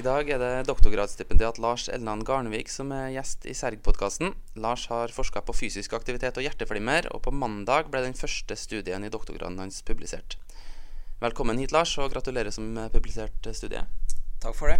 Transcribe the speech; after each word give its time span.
I 0.00 0.02
dag 0.02 0.30
er 0.32 0.38
det 0.40 0.68
doktorgradsstipendiat 0.70 1.58
Lars 1.60 1.82
Elnan 1.92 2.22
Garnevik 2.24 2.70
som 2.72 2.88
er 2.96 3.10
gjest 3.12 3.42
i 3.44 3.52
Serg-podkasten. 3.52 4.30
Lars 4.56 4.86
har 4.88 5.12
forska 5.12 5.42
på 5.44 5.52
fysisk 5.52 5.92
aktivitet 5.92 6.38
og 6.40 6.46
hjerteflimmer, 6.46 7.10
og 7.12 7.20
på 7.26 7.32
mandag 7.36 7.90
ble 7.92 8.00
den 8.06 8.16
første 8.16 8.56
studien 8.56 9.04
i 9.04 9.10
doktorgraden 9.12 9.58
hans 9.60 9.82
publisert. 9.84 10.38
Velkommen 11.20 11.60
hit, 11.60 11.74
Lars, 11.76 11.92
og 12.00 12.14
gratulerer 12.14 12.54
som 12.54 12.78
publisert 12.94 13.50
studie. 13.52 13.82
Takk 14.40 14.56
for 14.56 14.72
det. 14.72 14.78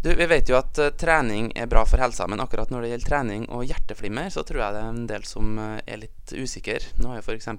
Du, 0.00 0.08
Vi 0.16 0.28
vet 0.30 0.48
jo 0.48 0.56
at 0.56 0.80
uh, 0.80 0.94
trening 0.96 1.50
er 1.52 1.68
bra 1.68 1.82
for 1.84 2.00
helsa, 2.00 2.24
men 2.24 2.40
akkurat 2.40 2.72
når 2.72 2.86
det 2.86 2.92
gjelder 2.94 3.10
trening 3.10 3.44
og 3.52 3.66
hjerteflimmer, 3.68 4.30
så 4.32 4.46
tror 4.48 4.62
jeg 4.62 4.78
det 4.78 4.80
er 4.80 4.94
en 4.94 5.10
del 5.10 5.26
som 5.28 5.58
uh, 5.60 5.74
er 5.84 6.00
litt 6.06 6.32
usikker. 6.32 6.88
Nå 7.02 7.12
har 7.12 7.20
jo 7.20 7.26
f.eks. 7.26 7.52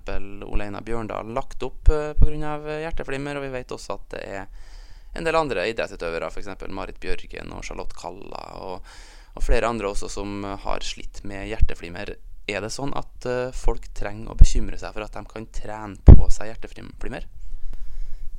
Oleina 0.48 0.82
Bjørndal 0.82 1.30
lagt 1.38 1.62
opp 1.70 1.94
uh, 1.94 2.16
pga. 2.18 2.58
hjerteflimmer, 2.88 3.38
og 3.38 3.46
vi 3.46 3.54
vet 3.60 3.77
også 3.77 3.99
at 3.99 4.10
det 4.16 4.26
er 4.40 4.74
en 5.14 5.28
del 5.28 5.38
andre 5.40 5.68
idrettsutøvere, 5.72 6.30
f.eks. 6.32 6.50
Marit 6.74 7.00
Bjørgen 7.04 7.54
og 7.56 7.64
Charlotte 7.66 7.98
Kalla, 7.98 8.44
og, 8.62 8.92
og, 9.34 9.44
flere 9.44 9.70
andre 9.70 9.92
også 9.92 10.10
som 10.12 10.44
har 10.66 10.86
slitt 10.86 11.24
med 11.28 11.48
hjerteflimmer. 11.52 12.16
Er 12.48 12.64
det 12.64 12.72
sånn 12.72 12.94
at 12.96 13.28
uh, 13.28 13.56
folk 13.56 13.90
trenger 13.98 14.32
å 14.32 14.40
bekymre 14.40 14.80
seg 14.80 14.94
for 14.96 15.04
at 15.04 15.18
de 15.18 15.24
kan 15.28 15.50
trene 15.52 16.00
på 16.08 16.30
seg 16.32 16.54
hjerteflimmer? 16.54 17.28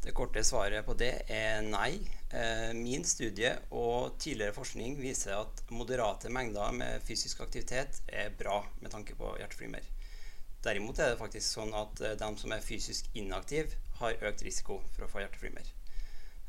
Det 0.09 0.15
korte 0.17 0.41
svaret 0.47 0.87
på 0.87 0.95
det 0.97 1.11
er 1.29 1.59
nei. 1.67 1.99
Eh, 2.31 2.71
min 2.77 3.05
studie 3.05 3.51
og 3.77 4.15
tidligere 4.21 4.55
forskning 4.57 4.95
viser 5.01 5.35
at 5.37 5.63
moderate 5.75 6.31
mengder 6.33 6.73
med 6.77 7.03
fysisk 7.05 7.43
aktivitet 7.45 7.99
er 8.07 8.31
bra 8.39 8.63
med 8.81 8.93
tanke 8.95 9.17
på 9.19 9.35
hjerteflimmer. 9.41 9.85
Derimot 10.65 10.99
er 10.99 11.13
det 11.13 11.21
faktisk 11.21 11.59
sånn 11.59 11.75
at 11.77 12.01
eh, 12.01 12.17
de 12.21 12.31
som 12.41 12.55
er 12.55 12.65
fysisk 12.65 13.11
inaktive, 13.21 13.77
har 13.99 14.17
økt 14.31 14.47
risiko 14.47 14.79
for 14.95 15.05
å 15.05 15.11
få 15.11 15.25
hjerteflimmer. 15.25 15.67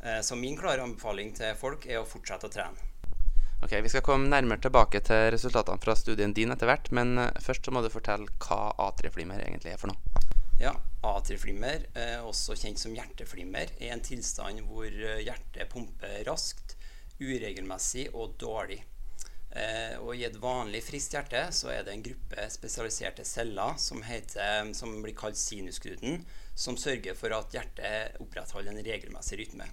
Eh, 0.04 0.22
så 0.22 0.36
min 0.36 0.58
klare 0.58 0.84
anbefaling 0.84 1.34
til 1.36 1.56
folk 1.60 1.86
er 1.90 2.00
å 2.00 2.08
fortsette 2.08 2.48
å 2.48 2.54
trene. 2.54 2.88
Ok, 3.60 3.74
Vi 3.84 3.90
skal 3.92 4.04
komme 4.06 4.32
nærmere 4.32 4.62
tilbake 4.64 5.02
til 5.04 5.32
resultatene 5.34 5.82
fra 5.84 5.96
studien 6.00 6.34
din 6.34 6.52
etter 6.52 6.70
hvert, 6.70 6.92
men 6.96 7.18
eh, 7.18 7.42
først 7.44 7.66
så 7.66 7.74
må 7.76 7.84
du 7.84 7.90
fortelle 7.92 8.30
hva 8.40 8.72
atrieflimmer 8.88 9.44
egentlig 9.44 9.74
er 9.74 9.82
for 9.82 9.92
noe. 9.92 10.28
Ja, 10.60 10.74
Atrieflimmer, 11.08 11.86
eh, 11.96 12.20
også 12.20 12.56
kjent 12.60 12.80
som 12.80 12.96
hjerteflimmer, 12.96 13.72
er 13.80 13.94
en 13.94 14.04
tilstand 14.04 14.64
hvor 14.68 14.88
hjertet 14.88 15.70
pumper 15.72 16.24
raskt, 16.28 16.76
uregelmessig 17.20 18.10
og 18.14 18.38
dårlig. 18.40 18.82
og 20.00 20.12
I 20.16 20.24
et 20.28 20.36
vanlig 20.40 20.84
friskt 20.86 21.16
hjerte 21.16 21.42
så 21.52 21.72
er 21.74 21.84
det 21.84 21.94
en 21.94 22.04
gruppe 22.06 22.46
spesialiserte 22.54 23.26
celler 23.26 23.76
som, 23.82 24.04
heter, 24.04 24.70
som 24.78 25.02
blir 25.02 25.16
kalt 25.18 25.36
sinusknuten, 25.36 26.22
som 26.56 26.78
sørger 26.78 27.18
for 27.18 27.34
at 27.36 27.52
hjertet 27.52 28.22
opprettholder 28.22 28.72
en 28.72 28.86
regelmessig 28.86 29.40
rytme. 29.42 29.68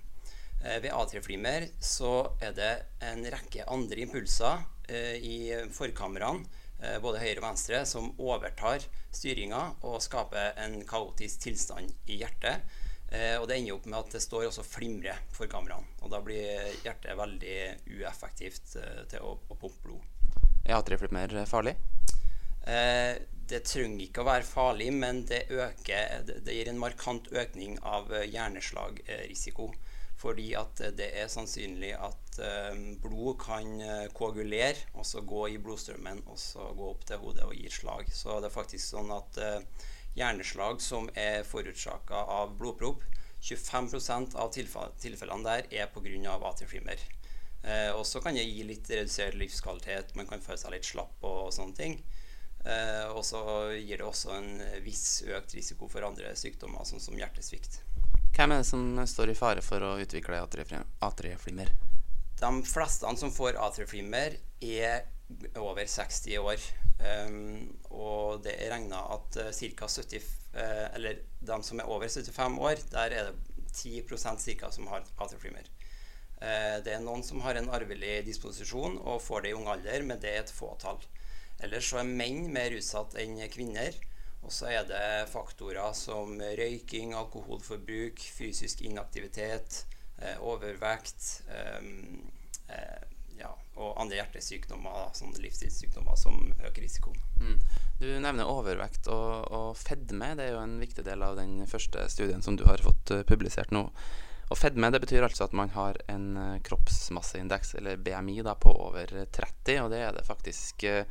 Eh, 0.65 0.79
ved 0.83 0.93
atrieflimmer 0.95 1.69
så 1.83 2.13
er 2.43 2.55
det 2.57 2.73
en 3.05 3.25
rekke 3.33 3.67
andre 3.71 4.07
impulser 4.07 4.65
eh, 4.89 5.17
i 5.21 5.37
forkamrene, 5.75 6.47
eh, 6.81 6.97
både 7.03 7.21
høyre 7.23 7.41
og 7.43 7.47
venstre, 7.51 7.83
som 7.89 8.13
overtar 8.17 8.87
styringa 9.15 9.63
og 9.87 10.01
skaper 10.05 10.57
en 10.65 10.81
kaotisk 10.89 11.47
tilstand 11.49 11.93
i 12.07 12.21
hjertet. 12.23 12.83
og 13.39 13.45
det 13.49 13.57
ender 13.57 13.77
opp 13.77 13.85
med 13.87 13.99
at 14.01 14.15
det 14.17 14.21
står 14.21 14.49
også 14.49 14.65
flimre 14.67 15.13
for 15.33 15.47
kameraene. 15.47 15.87
Og 16.03 16.11
da 16.11 16.19
blir 16.21 16.75
hjertet 16.83 17.15
veldig 17.17 17.59
ueffektivt 17.95 18.75
til 19.09 19.23
å, 19.23 19.37
å 19.39 19.55
pumpe 19.55 19.87
blod. 19.87 20.03
Er 20.67 20.75
atrieflimmer 20.81 21.37
farlig? 21.47 21.77
Eh, 22.67 23.15
det 23.47 23.63
trenger 23.63 24.03
ikke 24.09 24.25
å 24.25 24.27
være 24.27 24.47
farlig, 24.47 24.89
men 24.93 25.23
det, 25.31 25.45
øker, 25.55 26.25
det 26.27 26.55
gir 26.57 26.69
en 26.73 26.81
markant 26.83 27.29
økning 27.31 27.79
av 27.87 28.11
hjerneslagrisiko. 28.11 29.71
Fordi 30.17 30.49
at 30.57 30.81
det 30.97 31.11
er 31.21 31.29
sannsynlig 31.29 31.91
at 31.93 32.39
um, 32.73 32.85
blod 33.03 33.37
kan 33.43 33.75
uh, 33.83 34.07
koagulere, 34.17 34.87
og 34.97 35.05
så 35.05 35.21
gå 35.21 35.43
i 35.53 35.59
blodstrømmen 35.61 36.23
og 36.25 36.39
så 36.41 36.71
gå 36.77 36.89
opp 36.89 37.05
til 37.09 37.21
hodet 37.21 37.45
og 37.45 37.53
gi 37.57 37.69
slag. 37.73 38.09
Så 38.13 38.39
det 38.41 38.49
er 38.49 38.57
faktisk 38.57 38.95
sånn 38.95 39.13
at 39.13 39.41
hjerneslag 40.17 40.81
som 40.81 41.11
er 41.13 41.45
forårsaka 41.45 42.23
av 42.39 42.57
blodpropp, 42.57 43.05
25% 43.45 44.35
av 44.41 44.49
tilfellene 44.57 45.45
der 45.45 45.69
er 45.71 45.91
pga. 45.93 46.39
atrieflimmer. 46.49 47.03
Eh, 47.67 47.91
og 47.91 48.07
så 48.07 48.21
kan 48.23 48.35
det 48.35 48.47
gi 48.47 48.63
litt 48.67 48.91
redusert 48.91 49.35
livskvalitet, 49.35 50.15
man 50.15 50.29
kan 50.31 50.43
føle 50.43 50.59
seg 50.61 50.75
litt 50.75 50.87
slapp 50.87 51.23
og, 51.23 51.49
og 51.49 51.53
sånne 51.55 51.77
ting. 51.77 51.99
Eh, 52.67 53.07
og 53.11 53.23
så 53.27 53.43
gir 53.75 54.01
det 54.01 54.07
også 54.07 54.35
en 54.39 54.51
viss 54.85 55.23
økt 55.27 55.55
risiko 55.59 55.91
for 55.91 56.07
andre 56.07 56.33
sykdommer, 56.39 56.87
sånn 56.87 57.03
som 57.03 57.19
hjertesvikt. 57.19 57.81
Hvem 58.37 58.53
er 58.53 58.61
det 58.61 58.69
som 58.69 58.99
står 59.09 59.31
i 59.33 59.35
fare 59.39 59.63
for 59.65 59.81
å 59.81 59.95
utvikle 59.97 60.43
atrieflimmer? 60.45 61.71
De 62.37 62.51
fleste 62.69 63.13
som 63.17 63.31
får 63.33 63.57
atrieflimmer, 63.65 64.37
er 64.61 65.07
over 65.57 65.89
60 65.89 66.37
år. 66.43 66.67
Um, 66.97 67.71
og 67.93 68.43
det 68.45 68.55
er 68.61 68.75
regna 68.75 69.01
at 69.17 69.39
uh, 69.41 69.49
ca. 69.53 69.89
70 69.89 70.21
uh, 70.57 70.87
Eller 70.97 71.19
de 71.45 71.57
som 71.65 71.81
er 71.81 71.89
over 71.93 72.09
75 72.09 72.61
år, 72.61 72.81
der 72.93 73.13
er 73.17 73.31
det 73.31 73.65
10% 73.73 74.45
ca. 74.61 74.71
som 74.73 74.89
har 74.93 75.05
atrieflimmer. 75.17 75.69
Uh, 76.37 76.77
det 76.85 76.93
er 76.93 77.05
noen 77.05 77.25
som 77.25 77.41
har 77.45 77.57
en 77.57 77.73
arvelig 77.73 78.21
disposisjon 78.29 79.01
og 79.01 79.23
får 79.25 79.45
det 79.45 79.53
i 79.53 79.57
ung 79.57 79.69
alder, 79.73 80.05
men 80.05 80.21
det 80.21 80.35
er 80.35 80.45
et 80.45 80.53
fåtall. 80.53 81.01
Ellers 81.65 81.89
så 81.89 82.03
er 82.03 82.09
menn 82.21 82.51
mer 82.53 82.77
utsatt 82.77 83.17
enn 83.21 83.41
kvinner. 83.53 83.97
Og 84.47 84.53
så 84.55 84.69
er 84.71 84.85
det 84.87 85.27
faktorer 85.33 85.91
som 85.99 86.39
røyking, 86.39 87.17
alkoholforbruk, 87.19 88.23
fysisk 88.37 88.85
inaktivitet, 88.87 89.81
eh, 90.23 90.39
overvekt 90.39 91.43
eh, 91.51 91.89
eh, 92.71 93.07
ja, 93.41 93.51
og 93.75 93.99
andre 94.01 94.21
hjertesykdommer, 94.21 95.11
sånne 95.19 95.43
livsstilssykdommer, 95.43 96.15
som 96.21 96.39
øker 96.61 96.85
risikoen. 96.85 97.19
Mm. 97.43 97.59
Du 97.99 98.07
nevner 98.23 98.47
overvekt 98.47 99.11
og, 99.11 99.51
og, 99.51 99.69
fedme. 99.81 100.35
Det 100.39 100.47
er 100.47 100.55
jo 100.55 100.63
en 100.63 100.79
viktig 100.79 101.05
del 101.05 101.27
av 101.27 101.37
den 101.41 101.59
første 101.67 102.07
studien 102.13 102.45
som 102.45 102.57
du 102.57 102.67
har 102.69 102.83
fått 102.85 103.13
uh, 103.13 103.25
publisert 103.27 103.75
nå. 103.75 103.89
Og 104.47 104.59
Fedme 104.59 104.93
det 104.95 105.01
betyr 105.03 105.25
altså 105.27 105.49
at 105.49 105.55
man 105.59 105.73
har 105.75 105.99
en 106.13 106.27
uh, 106.39 106.59
kroppsmasseindeks, 106.67 107.75
eller 107.81 107.99
BMI, 107.99 108.39
da, 108.47 108.55
på 108.55 108.71
over 108.71 109.11
30, 109.11 109.81
og 109.83 109.91
det 109.91 110.03
er 110.05 110.15
det 110.15 110.27
faktisk 110.27 110.87
uh, 110.87 111.03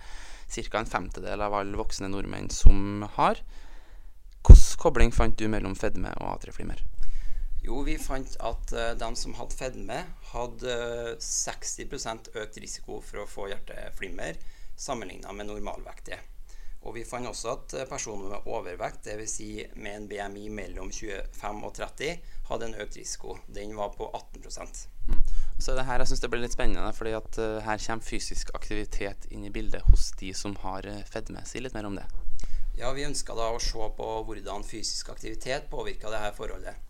ca. 0.48 0.80
en 0.80 0.92
femtedel 0.92 1.44
av 1.44 1.56
alle 1.58 1.76
voksne 1.80 2.08
nordmenn 2.12 2.48
som 2.54 3.04
har. 3.18 3.42
Hvilken 4.46 4.80
kobling 4.80 5.12
fant 5.16 5.36
du 5.40 5.48
mellom 5.50 5.76
fedme 5.76 6.12
og 6.22 6.36
atrieflimmer? 6.36 6.84
Jo, 7.66 7.80
vi 7.84 7.98
fant 8.00 8.38
at 8.46 8.72
uh, 8.78 8.94
de 8.96 9.10
som 9.20 9.36
hadde 9.36 9.58
fedme, 9.58 10.00
hadde 10.32 10.78
uh, 10.78 11.16
60% 11.20 12.32
økt 12.40 12.62
risiko 12.62 13.02
for 13.04 13.24
å 13.24 13.28
få 13.30 13.50
hjerteflimmer 13.52 14.40
sammenlignet 14.80 15.36
med 15.36 15.50
normalvektige. 15.50 16.22
Og 16.86 16.94
vi 16.94 17.06
fant 17.08 17.26
også 17.26 17.54
at 17.56 17.74
uh, 17.80 17.84
personer 17.90 18.30
med 18.30 18.50
overvekt, 18.52 19.08
dvs. 19.08 19.32
Si 19.38 19.50
med 19.82 19.96
en 19.98 20.10
BMI 20.10 20.50
mellom 20.54 20.92
25 20.94 21.64
og 21.66 21.74
30, 21.80 22.20
hadde 22.50 22.68
en 22.70 22.78
økt 22.84 23.00
risiko. 23.00 23.40
Den 23.48 23.74
var 23.78 23.96
på 23.98 24.08
18 24.14 24.46
mm. 25.08 25.24
Så 25.58 25.74
det 25.74 25.88
her 25.88 26.00
jeg 26.00 26.12
synes 26.12 26.22
det 26.22 26.30
blir 26.30 26.44
litt 26.44 26.54
spennende, 26.54 26.92
fordi 26.94 27.16
at 27.18 27.40
uh, 27.42 27.58
her 27.66 27.82
kommer 27.88 28.06
fysisk 28.06 28.54
aktivitet 28.54 29.26
inn 29.32 29.48
i 29.48 29.54
bildet 29.54 29.82
hos 29.90 30.12
de 30.20 30.34
som 30.38 30.56
har 30.62 30.86
uh, 30.86 31.02
fedme. 31.10 31.42
Si 31.50 31.64
litt 31.64 31.74
mer 31.74 31.90
om 31.90 31.98
det. 31.98 32.06
Ja, 32.78 32.92
Vi 32.94 33.08
ønska 33.08 33.34
da 33.34 33.50
å 33.56 33.62
se 33.64 33.90
på 33.98 34.10
hvordan 34.28 34.66
fysisk 34.68 35.10
aktivitet 35.10 35.72
påvirka 35.72 36.12
dette 36.14 36.36
forholdet. 36.38 36.86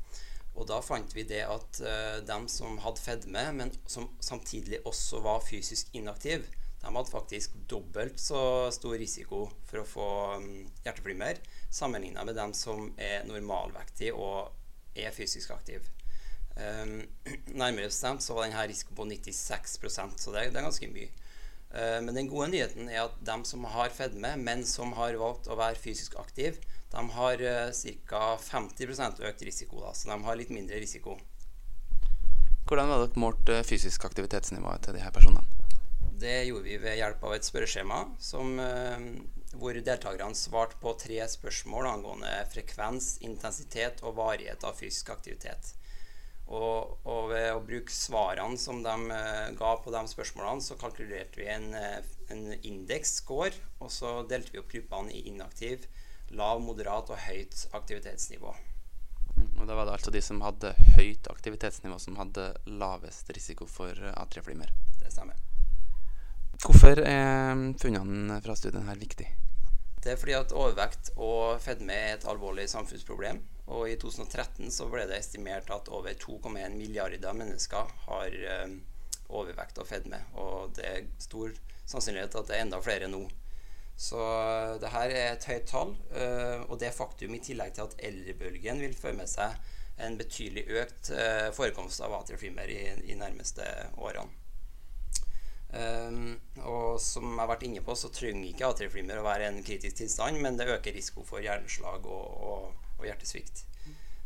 Og 0.56 0.68
da 0.68 0.80
fant 0.84 1.12
vi 1.16 1.24
det 1.28 1.44
at 1.48 1.82
uh, 1.84 2.20
dem 2.28 2.50
som 2.52 2.80
hadde 2.84 3.04
fedme, 3.04 3.48
men 3.56 3.72
som 3.88 4.10
samtidig 4.20 4.82
også 4.84 5.24
var 5.24 5.44
fysisk 5.46 5.96
inaktive, 5.96 6.44
de 6.86 6.94
hadde 6.94 7.10
faktisk 7.12 7.56
dobbelt 7.68 8.20
så 8.22 8.70
stor 8.74 8.94
risiko 9.02 9.48
for 9.66 9.82
å 9.82 9.88
få 9.90 10.08
um, 10.38 10.50
hjerteflimmer 10.86 11.40
sammenlignet 11.74 12.28
med 12.28 12.38
dem 12.38 12.54
som 12.54 12.92
er 13.02 13.26
normalvektige 13.26 14.14
og 14.14 14.54
er 14.96 15.16
fysisk 15.16 15.56
aktive. 15.56 15.90
Um, 16.56 17.02
nærmere 17.62 17.90
bestemt 17.90 18.24
så 18.24 18.38
var 18.38 18.46
denne 18.46 18.68
risikoen 18.70 19.00
på 19.02 19.08
96% 19.16 20.22
så 20.22 20.36
det, 20.36 20.52
det 20.54 20.62
er 20.62 20.68
ganske 20.68 20.92
mye. 20.94 21.10
Uh, 21.74 22.00
men 22.06 22.14
den 22.14 22.30
gode 22.30 22.52
nyheten 22.54 22.92
er 22.92 23.08
at 23.08 23.18
de 23.26 23.40
som 23.50 23.66
har 23.74 23.90
fedme, 23.96 24.36
men 24.46 24.62
som 24.70 24.94
har 25.00 25.18
valgt 25.20 25.50
å 25.50 25.58
være 25.58 25.82
fysisk 25.82 26.20
aktive, 26.22 26.62
de 26.94 27.08
har 27.18 27.42
uh, 27.42 27.84
ca. 28.08 28.24
50% 28.46 29.26
økt 29.26 29.46
risiko. 29.50 29.82
Da, 29.82 29.96
så 29.98 30.14
de 30.14 30.22
har 30.30 30.38
litt 30.38 30.54
mindre 30.54 30.80
risiko. 30.86 31.18
Hvordan 32.70 32.94
var 32.94 33.04
dere 33.04 33.26
målt 33.26 33.50
uh, 33.50 33.66
fysisk 33.66 34.06
aktivitetsnivået 34.06 34.86
til 34.86 34.96
de 34.96 35.02
her 35.02 35.14
personene? 35.18 35.65
Det 36.20 36.44
gjorde 36.48 36.64
vi 36.64 36.78
ved 36.80 36.96
hjelp 36.96 37.24
av 37.28 37.34
et 37.36 37.48
spørreskjema 37.48 37.98
som, 38.24 38.60
uh, 38.60 39.56
hvor 39.60 39.76
deltakerne 39.76 40.38
svarte 40.38 40.78
på 40.80 40.94
tre 41.00 41.18
spørsmål 41.32 41.90
angående 41.90 42.32
frekvens, 42.54 43.18
intensitet 43.26 44.04
og 44.04 44.16
varighet 44.20 44.64
av 44.68 44.78
fysisk 44.80 45.12
aktivitet. 45.16 45.74
Og, 46.46 47.00
og, 47.10 47.32
ved 47.32 47.48
å 47.56 47.64
bruke 47.66 47.92
svarene 47.92 48.60
som 48.62 48.84
de 48.86 48.94
uh, 49.10 49.50
ga 49.58 49.72
på 49.82 49.92
de 49.92 50.04
spørsmålene, 50.12 50.64
så 50.64 50.78
kalkulerte 50.80 51.42
vi 51.42 51.50
en, 51.52 51.72
uh, 51.74 52.14
en 52.32 52.46
indeks-score, 52.62 53.58
og 53.82 53.92
så 53.92 54.20
delte 54.30 54.54
vi 54.54 54.62
opp 54.62 54.72
gruppene 54.72 55.12
i 55.12 55.26
inaktiv, 55.32 55.90
lav, 56.38 56.62
moderat 56.64 57.12
og 57.12 57.20
høyt 57.26 57.66
aktivitetsnivå. 57.76 58.54
Mm, 59.36 59.50
Og 59.60 59.68
da 59.68 59.76
var 59.76 59.90
det 59.90 59.98
altså 59.98 60.14
de 60.14 60.22
som 60.24 60.40
hadde 60.46 60.72
høyt 60.96 61.28
aktivitetsnivå, 61.34 62.00
som 62.00 62.22
hadde 62.22 62.54
lavest 62.70 63.34
risiko 63.36 63.68
for 63.68 64.00
atrieflimmer. 64.14 64.72
Det 65.02 65.12
stemmer. 65.12 65.55
Hvorfor 66.64 67.02
er 67.04 67.66
funnene 67.82 68.38
fra 68.44 68.56
studien 68.56 68.88
her 68.88 69.00
viktig? 69.00 69.28
Det 70.06 70.14
er 70.14 70.20
fordi 70.22 70.36
at 70.38 70.54
overvekt 70.54 71.10
og 71.18 71.58
fedme 71.64 71.94
er 71.94 72.12
et 72.14 72.28
alvorlig 72.30 72.68
samfunnsproblem. 72.70 73.40
Og 73.74 73.88
i 73.90 73.96
2013 73.98 74.70
så 74.72 74.86
ble 74.92 75.08
det 75.10 75.18
estimert 75.18 75.72
at 75.74 75.90
over 75.90 76.14
2,1 76.22 76.76
milliarder 76.78 77.34
mennesker 77.34 77.90
har 78.06 78.38
um, 78.66 78.76
overvekt 79.34 79.82
og 79.82 79.90
fedme. 79.90 80.20
Og 80.38 80.76
det 80.78 80.86
er 80.86 81.10
stor 81.26 81.50
sannsynlighet 81.90 82.38
at 82.38 82.52
det 82.52 82.60
er 82.60 82.68
enda 82.68 82.82
flere 82.86 83.10
nå. 83.10 83.24
Så 83.98 84.22
uh, 84.22 84.78
det 84.82 84.94
her 84.94 85.10
er 85.10 85.34
et 85.34 85.50
høyt 85.50 85.68
tall. 85.74 85.98
Uh, 86.14 86.70
og 86.70 86.78
det 86.86 86.94
faktum 86.94 87.34
i 87.34 87.42
tillegg 87.50 87.74
til 87.74 87.90
at 87.90 87.98
eldrebølgen 88.12 88.86
vil 88.86 88.96
føre 89.00 89.18
med 89.18 89.32
seg 89.32 89.58
en 90.06 90.18
betydelig 90.20 90.68
økt 90.76 91.10
forekomst 91.56 92.02
av 92.04 92.12
atrieflimmer 92.18 92.68
i, 92.68 92.82
i 93.08 93.16
nærmeste 93.16 93.64
årene. 93.96 94.45
Um, 95.74 96.36
og 96.64 97.00
som 97.04 97.26
jeg 97.28 97.42
har 97.42 97.50
vært 97.50 97.66
inne 97.68 97.82
på, 97.84 97.96
så 98.00 98.12
trenger 98.14 98.48
ikke 98.48 98.68
atrieflimmer 98.70 99.20
å 99.20 99.26
være 99.26 99.50
en 99.50 99.64
kritisk 99.66 99.98
tilstand, 100.00 100.40
men 100.44 100.60
det 100.60 100.70
øker 100.72 100.96
risiko 100.96 101.26
for 101.28 101.44
hjerneslag 101.44 102.06
og, 102.06 102.28
og, 102.52 102.92
og 103.00 103.08
hjertesvikt. 103.10 103.66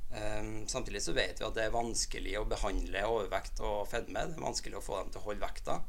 Um, 0.09 0.67
samtidig 0.69 1.01
så 1.05 1.13
vet 1.13 1.39
vi 1.39 1.45
at 1.45 1.55
det 1.55 1.67
er 1.67 1.73
vanskelig 1.73 2.35
å 2.39 2.47
behandle 2.49 3.05
overvekt 3.07 3.61
og 3.65 3.87
fedme. 3.89 4.25
Det 4.29 4.37
er 4.37 4.45
vanskelig 4.45 4.79
å 4.79 4.85
få 4.85 5.01
dem 5.01 5.11
til 5.13 5.21
å 5.21 5.27
holde 5.29 5.45
vekta. 5.45 5.79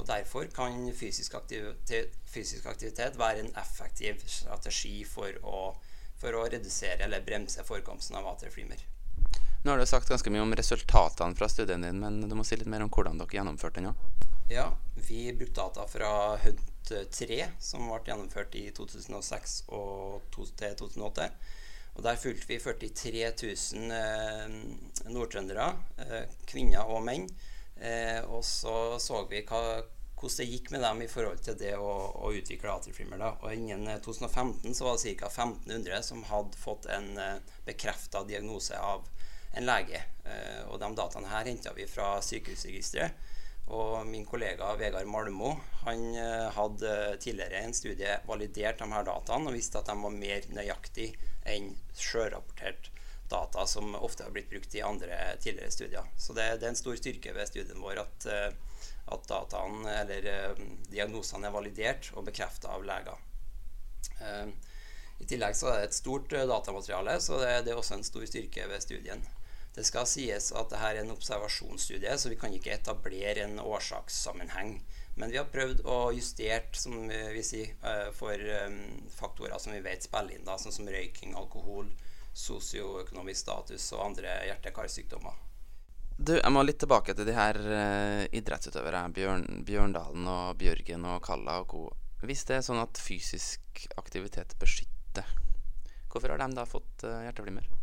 Og 0.00 0.06
Derfor 0.08 0.48
kan 0.54 0.86
fysisk 0.96 1.34
aktivitet, 1.36 2.14
fysisk 2.30 2.68
aktivitet 2.70 3.18
være 3.20 3.44
en 3.44 3.52
effektiv 3.60 4.22
strategi 4.24 5.02
for 5.04 5.34
å, 5.44 5.74
for 6.20 6.38
å 6.38 6.46
redusere 6.48 7.04
eller 7.04 7.24
bremse 7.26 7.64
forekomsten 7.66 8.16
av 8.16 8.28
atrieflimmer. 8.30 8.80
Nå 9.62 9.70
har 9.70 9.78
du 9.78 9.86
sagt 9.86 10.08
ganske 10.08 10.30
mye 10.32 10.40
om 10.40 10.54
resultatene 10.56 11.36
fra 11.36 11.48
studien 11.48 11.82
din, 11.84 11.98
men 12.00 12.22
du 12.28 12.32
må 12.34 12.44
si 12.48 12.56
litt 12.56 12.68
mer 12.70 12.80
om 12.80 12.88
hvordan 12.88 13.18
dere 13.20 13.36
gjennomførte 13.36 13.82
den. 13.82 13.90
òg. 13.90 14.28
Ja, 14.48 14.70
vi 14.94 15.26
brukte 15.36 15.60
data 15.60 15.84
fra 15.86 16.36
HUNT 16.40 16.92
3, 17.12 17.40
som 17.60 17.84
ble 17.90 18.00
gjennomført 18.08 18.56
i 18.56 18.70
2006 18.74 19.58
og 19.76 20.24
til 20.32 20.74
2008. 20.80 21.28
Og 21.98 22.02
Der 22.06 22.16
fulgte 22.16 22.48
vi 22.48 22.58
43 22.58 23.28
000 23.76 23.92
eh, 23.92 24.56
nordtrøndere, 25.12 25.68
eh, 26.06 26.34
kvinner 26.48 26.88
og 26.88 27.04
menn. 27.04 27.28
Eh, 27.76 28.24
og 28.32 28.40
så 28.44 28.96
så 28.96 29.26
vi 29.28 29.44
hva, 29.44 29.82
hvordan 30.16 30.36
det 30.40 30.50
gikk 30.54 30.70
med 30.72 30.84
dem 30.88 31.04
i 31.04 31.08
forhold 31.12 31.44
til 31.44 31.60
det 31.60 31.76
å, 31.76 31.92
å 32.16 32.32
utvikle 32.32 32.72
atrieflimmer. 32.72 33.28
Og 33.44 33.52
Innen 33.52 33.88
2015 34.00 34.72
så 34.72 34.88
var 34.88 34.96
det 34.96 35.18
ca. 35.20 35.28
1500 35.28 36.02
som 36.02 36.24
hadde 36.32 36.56
fått 36.56 36.88
en 36.88 37.12
eh, 37.18 37.42
bekrefta 37.68 38.24
diagnose 38.24 38.80
av 38.80 39.04
en 39.56 39.66
lege. 39.66 40.02
Eh, 40.24 40.62
og 40.68 40.80
De 40.80 40.90
dataene 40.96 41.30
her 41.32 41.50
henta 41.50 41.74
vi 41.76 41.88
fra 41.90 42.16
sykehusregisteret. 42.24 43.28
Og 43.70 44.06
min 44.06 44.24
kollega 44.26 44.72
Vegard 44.78 45.06
Malmo 45.06 45.52
han 45.84 46.00
eh, 46.18 46.48
hadde 46.56 46.94
tidligere 47.22 47.60
en 47.62 47.74
studie 47.74 48.16
validert 48.26 48.80
de 48.82 48.88
her 48.90 49.06
dataene 49.06 49.50
og 49.50 49.54
visste 49.54 49.78
at 49.78 49.90
de 49.90 49.94
var 50.00 50.16
mer 50.16 50.48
nøyaktige 50.50 51.30
enn 51.46 51.70
sjørapportert 51.94 52.90
data 53.30 53.62
som 53.70 53.94
ofte 53.94 54.26
har 54.26 54.34
blitt 54.34 54.50
brukt 54.50 54.74
i 54.74 54.82
andre 54.82 55.20
tidligere 55.38 55.70
studier. 55.70 56.08
Så 56.18 56.34
det, 56.34 56.48
det 56.58 56.66
er 56.66 56.74
en 56.74 56.80
stor 56.80 56.98
styrke 56.98 57.34
ved 57.36 57.46
studien 57.46 57.78
vår 57.78 58.02
at, 58.02 58.26
eh, 58.26 58.82
at 59.14 59.30
dataene, 59.30 59.94
eller 60.02 60.30
eh, 60.32 60.64
diagnosene 60.90 61.46
er 61.46 61.54
validert 61.54 62.10
og 62.16 62.26
bekrefta 62.26 62.74
av 62.74 62.86
leger. 62.86 63.26
I 65.20 65.26
tillegg 65.28 65.54
så 65.56 65.68
er 65.70 65.78
det 65.78 65.90
et 65.90 65.96
stort 65.96 66.32
datamateriale, 66.32 67.14
så 67.22 67.38
det, 67.40 67.52
det 67.64 67.72
er 67.72 67.78
også 67.78 67.98
en 67.98 68.04
stor 68.04 68.24
styrke 68.28 68.66
ved 68.68 68.82
studien. 68.82 69.22
Det 69.74 69.84
skal 69.86 70.06
sies 70.10 70.50
at 70.50 70.72
dette 70.72 70.86
er 70.88 70.98
en 71.00 71.12
observasjonsstudie, 71.14 72.16
så 72.18 72.32
vi 72.32 72.38
kan 72.38 72.54
ikke 72.54 72.74
etablere 72.74 73.44
en 73.44 73.60
årsakssammenheng. 73.62 74.80
Men 75.20 75.30
vi 75.30 75.38
har 75.38 75.50
prøvd 75.52 75.84
å 75.86 75.98
justere 76.14 76.64
som 76.74 76.96
vi 77.06 77.42
sier, 77.46 77.74
eh, 77.86 78.08
for 78.16 78.34
eh, 78.34 78.70
faktorer 79.14 79.58
som 79.62 79.74
vi 79.74 79.82
vet 79.84 80.06
spiller 80.06 80.38
inn, 80.38 80.46
da, 80.46 80.56
sånn 80.58 80.74
som 80.74 80.90
røyking, 80.90 81.36
alkohol, 81.38 81.90
sosioøkonomisk 82.34 83.44
status 83.44 83.86
og 83.94 84.04
andre 84.08 84.34
hjerte-karsykdommer. 84.48 85.38
Du, 86.18 86.34
Jeg 86.36 86.52
må 86.52 86.62
litt 86.66 86.78
tilbake 86.82 87.14
til 87.16 87.24
de 87.26 87.32
her 87.32 87.56
uh, 87.56 88.24
idrettsutøvere. 88.36 89.06
Bjørn, 89.16 89.62
Bjørndalen 89.64 90.26
og 90.28 90.58
Bjørgen 90.60 91.06
og 91.08 91.22
Kalla 91.24 91.62
og 91.62 91.70
co. 91.72 91.84
Hvis 92.20 92.44
det 92.44 92.58
er 92.58 92.66
sånn 92.66 92.82
at 92.82 93.00
fysisk 93.00 93.86
aktivitet 93.96 94.52
beskytter, 94.60 95.24
hvorfor 96.12 96.34
har 96.34 96.44
de 96.44 96.58
da 96.58 96.68
fått 96.68 97.06
hjerteflimmer? 97.08 97.79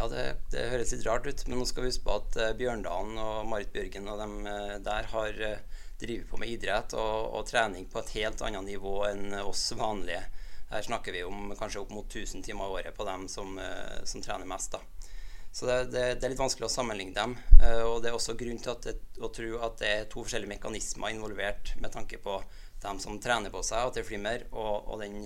Ja, 0.00 0.06
det, 0.08 0.24
det, 0.52 0.68
høres 0.72 0.92
litt 0.94 1.06
rart 1.06 1.26
ut, 1.28 1.42
men 1.46 1.60
nå 1.60 1.66
skal 1.68 1.84
vi 1.84 1.90
huske 1.90 2.06
på 2.06 2.16
at 2.16 2.36
uh, 2.40 2.52
Bjørndalen 2.56 3.18
og 3.20 3.48
Marit 3.50 3.72
Bjørgen 3.74 4.08
og 4.08 4.20
dem 4.20 4.36
uh, 4.46 4.76
der 4.84 5.08
har 5.12 5.40
uh, 5.44 5.82
drevet 6.00 6.28
på 6.30 6.40
med 6.40 6.52
idrett 6.54 6.94
og, 6.96 7.34
og, 7.34 7.44
trening 7.48 7.84
på 7.90 8.00
et 8.00 8.14
helt 8.16 8.40
annet 8.46 8.64
nivå 8.68 8.94
enn 9.10 9.34
oss 9.42 9.66
vanlige. 9.76 10.22
Her 10.70 10.86
snakker 10.86 11.12
vi 11.12 11.24
om 11.26 11.52
kanskje 11.58 11.82
opp 11.82 11.92
mot 11.92 12.06
1000 12.08 12.46
timer 12.46 12.70
i 12.70 12.78
året 12.78 12.96
på 12.96 13.04
dem 13.04 13.26
som, 13.28 13.58
som 14.06 14.22
trener 14.22 14.46
mest. 14.48 14.76
da. 14.76 14.80
Så 15.50 15.66
det, 15.66 15.76
det, 15.90 16.04
det, 16.14 16.24
er 16.24 16.32
litt 16.32 16.40
vanskelig 16.40 16.68
å 16.68 16.70
sammenligne 16.70 17.16
dem. 17.16 17.34
og 17.88 17.96
det 18.04 18.12
er 18.12 18.14
også 18.14 18.36
grunn 18.38 18.62
til 18.62 18.78
det, 18.86 18.94
å 19.18 19.32
tro 19.34 19.48
at 19.66 19.80
det 19.82 19.90
er 19.90 20.06
to 20.06 20.22
forskjellige 20.22 20.52
mekanismer 20.52 21.10
involvert 21.10 21.74
med 21.82 21.90
tanke 21.90 22.22
på 22.22 22.38
dem 22.84 23.02
som 23.02 23.18
trener 23.20 23.50
på 23.50 23.64
seg, 23.66 23.90
at 23.90 23.98
det 23.98 24.06
flimmer, 24.06 24.46
og, 24.54 24.86
og 24.94 25.02
den 25.02 25.24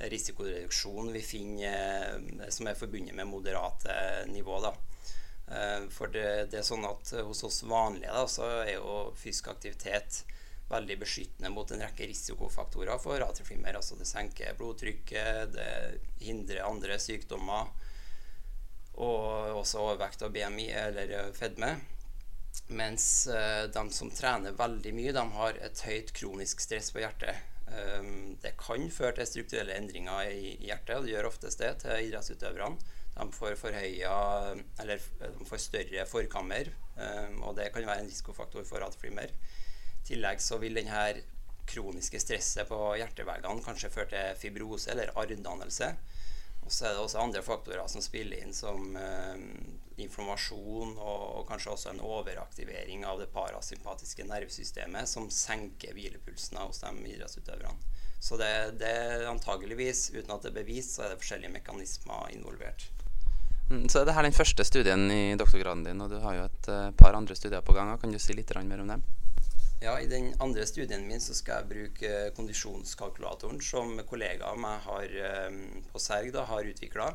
risikoreduksjon 0.00 1.12
vi 1.12 1.22
finner 1.22 2.20
eh, 2.40 2.48
som 2.48 2.66
er 2.66 2.78
forbundet 2.78 3.14
med 3.14 3.26
moderate 3.26 4.24
nivå. 4.26 4.60
Da. 4.60 4.74
Eh, 5.48 5.88
for 5.90 6.12
det, 6.12 6.50
det, 6.52 6.60
er 6.60 6.66
sånn 6.66 6.86
at 6.88 7.12
hos 7.26 7.44
oss 7.48 7.62
vanlige 7.66 8.14
da, 8.14 8.26
så 8.30 8.48
er 8.62 8.74
jo 8.76 8.98
fysisk 9.18 9.50
aktivitet 9.54 10.22
veldig 10.68 10.98
beskyttende 11.00 11.50
mot 11.50 11.70
en 11.72 11.80
rekke 11.80 12.06
risikofaktorer 12.10 13.00
for 13.00 13.24
atrieflimmer. 13.24 13.78
Altså 13.80 13.96
det 13.96 14.08
senker 14.08 14.56
blodtrykket, 14.58 15.54
det 15.54 16.24
hindrer 16.26 16.66
andre 16.68 16.98
sykdommer, 17.00 17.70
og 18.98 19.54
også 19.62 19.80
overvekt 19.80 20.26
og 20.26 20.34
BMI 20.34 20.66
eller 20.76 21.32
fedme. 21.32 21.78
Mens 22.68 23.06
de 23.72 23.84
som 23.94 24.10
trener 24.12 24.56
veldig 24.58 24.92
mye, 24.92 25.14
de 25.16 25.24
har 25.38 25.60
et 25.64 25.82
høyt 25.86 26.12
kronisk 26.12 26.60
stress 26.60 26.90
på 26.92 27.00
hjertet. 27.00 27.38
Ehm, 27.76 28.36
det 28.42 28.54
kan 28.60 28.86
føre 28.92 29.14
til 29.18 29.28
strukturelle 29.28 29.76
endringer 29.76 30.30
i 30.32 30.54
hjertet, 30.64 30.96
og 30.96 31.06
det 31.06 31.14
gjør 31.14 31.30
oftest 31.30 31.62
det 31.62 31.74
til 31.84 32.08
idrettsutøverne. 32.08 32.94
De 33.18 33.26
får, 33.34 33.56
forhøya, 33.58 34.12
eller, 34.80 35.02
de 35.20 35.48
får 35.48 35.62
større 35.62 36.04
forkammer, 36.06 36.70
ehm, 36.96 37.40
og 37.42 37.56
det 37.58 37.72
kan 37.74 37.86
være 37.86 38.04
en 38.04 38.12
risikofaktor 38.12 38.64
for 38.68 38.84
atflimmer. 38.86 39.34
I 39.98 40.06
tillegg 40.12 40.40
så 40.40 40.60
vil 40.62 40.78
denne 40.78 41.02
kroniske 41.68 42.20
stresset 42.22 42.68
på 42.70 42.78
hjerteveggene 42.96 43.64
kanskje 43.64 43.92
føre 43.92 44.12
til 44.14 44.38
fibrose 44.40 44.90
eller 44.92 45.12
arrdannelse. 45.18 45.90
Og 46.68 46.72
så 46.72 46.84
er 46.84 46.92
det 46.92 47.00
også 47.00 47.22
andre 47.22 47.40
faktorer 47.40 47.86
som 47.88 48.02
spiller 48.04 48.42
inn, 48.44 48.50
som 48.52 48.90
eh, 49.00 49.38
informasjon 50.04 50.90
og, 50.98 51.22
og, 51.38 51.46
kanskje 51.48 51.70
også 51.72 51.94
en 51.94 52.02
overaktivering 52.04 53.06
av 53.08 53.22
det 53.22 53.30
parasympatiske 53.32 54.26
nervesystemet, 54.28 55.08
som 55.08 55.30
senker 55.32 55.96
hvilepulsen 55.96 56.60
hos 56.60 56.82
de 56.84 56.92
idrettsutøverne. 57.14 57.96
Så 58.20 58.36
det, 58.36 58.50
det 58.82 58.90
er 59.00 59.24
antageligvis, 59.30 60.10
uten 60.12 60.34
at 60.34 60.44
det 60.44 60.52
er 60.52 60.58
bevist, 60.58 60.98
så 60.98 61.06
er 61.06 61.14
det 61.14 61.22
forskjellige 61.22 61.54
mekanismer 61.56 62.34
involvert. 62.36 62.84
Mm, 63.70 63.86
så 63.88 64.02
er 64.02 64.10
dette 64.10 64.26
den 64.28 64.36
første 64.36 64.68
studien 64.68 65.08
i 65.08 65.22
doktorgraden 65.40 65.88
din, 65.88 66.04
og 66.04 66.12
du 66.12 66.18
har 66.20 66.36
jo 66.36 66.46
et 66.50 66.68
uh, 66.68 66.90
par 67.00 67.16
andre 67.16 67.36
studier 67.38 67.64
på 67.64 67.72
gang. 67.76 67.94
Kan 67.96 68.12
du 68.12 68.20
si 68.20 68.36
litt 68.36 68.52
mer 68.60 68.84
om 68.84 68.92
dem? 68.92 69.08
Ja, 69.80 70.00
I 70.00 70.06
den 70.10 70.32
andre 70.42 70.64
studien 70.66 71.04
min 71.06 71.20
så 71.22 71.36
skal 71.38 71.60
jeg 71.60 71.70
bruke 71.70 72.08
kondisjonskalkulatoren 72.34 73.60
som 73.62 73.92
kollegaer 74.10 74.48
av 74.48 74.58
meg 74.58 74.80
har, 74.82 75.04
eh, 75.06 75.58
på 75.92 76.02
Serg 76.02 76.32
da, 76.34 76.42
har 76.50 76.66
utvikla. 76.66 77.12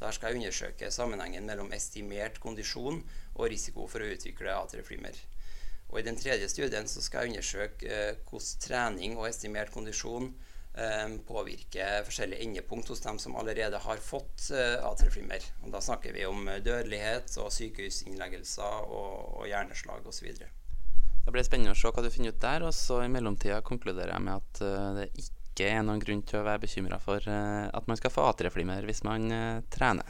Der 0.00 0.16
skal 0.16 0.32
jeg 0.32 0.40
undersøke 0.40 0.90
sammenhengen 0.90 1.44
mellom 1.44 1.72
estimert 1.76 2.40
kondisjon 2.40 3.02
og 3.34 3.50
risiko 3.52 3.84
for 3.86 4.00
å 4.00 4.08
utvikle 4.16 4.56
atrieflimmer. 4.56 5.20
Og 5.90 6.00
I 6.00 6.06
den 6.08 6.16
tredje 6.16 6.48
studien 6.48 6.88
så 6.88 7.04
skal 7.04 7.26
jeg 7.26 7.36
undersøke 7.36 7.92
eh, 7.92 8.16
hvordan 8.24 8.64
trening 8.64 9.20
og 9.20 9.28
estimert 9.28 9.76
kondisjon 9.76 10.32
eh, 10.72 11.16
påvirker 11.28 12.04
forskjellige 12.08 12.48
endepunkt 12.48 12.88
hos 12.88 13.04
dem 13.04 13.20
som 13.20 13.36
allerede 13.36 13.76
har 13.76 14.00
fått 14.00 14.50
eh, 14.56 14.80
atrieflimmer. 14.88 15.52
Da 15.68 15.84
snakker 15.84 16.16
vi 16.16 16.24
om 16.24 16.48
dødelighet 16.48 17.36
og 17.44 17.52
sykehusinnleggelser 17.52 18.86
og, 18.88 19.42
og 19.42 19.50
hjerneslag 19.52 20.08
osv. 20.08 20.32
Blir 21.36 21.44
spennende 21.44 21.74
å 21.74 21.76
se 21.76 21.90
hva 21.92 22.00
du 22.00 22.08
finner 22.08 22.32
ut 22.32 22.40
der. 22.40 22.64
Og 22.64 22.72
så 22.72 23.02
i 23.04 23.10
mellomtida 23.12 23.58
konkluderer 23.64 24.14
jeg 24.14 24.24
med 24.24 24.38
at 24.40 24.60
uh, 24.64 24.94
det 24.96 25.10
ikke 25.20 25.66
er 25.68 25.82
noen 25.84 26.00
grunn 26.00 26.22
til 26.24 26.40
å 26.40 26.46
være 26.46 26.62
bekymra 26.62 26.96
for 27.02 27.20
uh, 27.28 27.66
at 27.68 27.90
man 27.90 28.00
skal 28.00 28.14
få 28.14 28.24
atrieflimmer 28.30 28.88
hvis 28.88 29.04
man 29.04 29.28
uh, 29.28 29.60
trener. 29.72 30.08